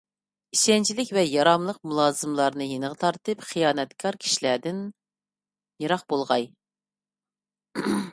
ئىشەنچلىك 0.55 1.09
ۋە 1.17 1.23
ياراملىق 1.31 1.77
مۇلازىملارنى 1.89 2.65
يېنىغا 2.69 2.97
تارتىپ، 3.03 3.45
خىيانەتكار 3.49 4.17
كىشىلەردىن 4.23 4.79
يىراق 5.85 6.07
بولغاي. 6.15 6.49